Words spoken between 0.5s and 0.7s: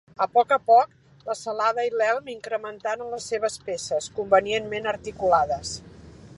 a